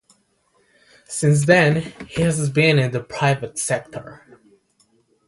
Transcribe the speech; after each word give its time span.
Since 1.05 1.45
then, 1.45 1.93
he 2.09 2.23
has 2.23 2.49
been 2.49 2.79
in 2.79 2.89
the 2.89 3.03
private 3.03 3.59
sector. 3.59 4.39